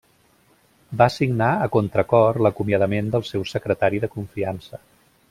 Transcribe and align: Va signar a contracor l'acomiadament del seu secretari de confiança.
Va 1.01 1.07
signar 1.15 1.49
a 1.65 1.67
contracor 1.75 2.39
l'acomiadament 2.45 3.15
del 3.17 3.27
seu 3.33 3.45
secretari 3.55 4.01
de 4.07 4.11
confiança. 4.15 4.81